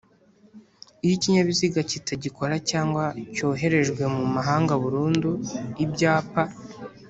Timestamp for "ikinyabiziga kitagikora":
1.17-2.55